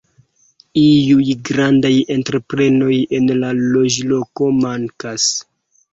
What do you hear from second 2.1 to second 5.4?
entreprenoj en la loĝloko mankas.